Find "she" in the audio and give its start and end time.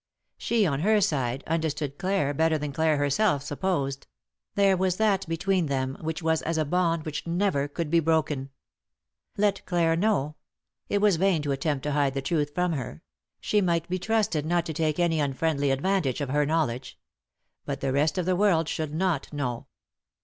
0.39-0.65, 13.39-13.61